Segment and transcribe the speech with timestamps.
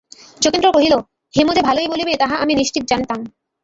[0.41, 0.93] যোগেন্দ্র কহিল,
[1.33, 3.19] হেম যে ভালোই বলিবে, তাহা আমি নিশ্চয় জানিতাম।